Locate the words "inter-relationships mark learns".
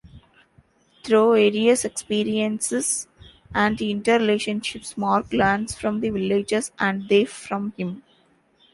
3.79-5.75